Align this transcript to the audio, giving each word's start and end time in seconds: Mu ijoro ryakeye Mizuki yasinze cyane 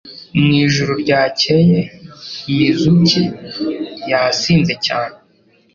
Mu 0.41 0.51
ijoro 0.65 0.91
ryakeye 1.03 1.79
Mizuki 2.55 3.23
yasinze 4.09 4.73
cyane 4.85 5.15